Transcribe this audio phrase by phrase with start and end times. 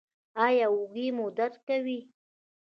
[0.45, 1.99] ایا اوږې مو درد کوي؟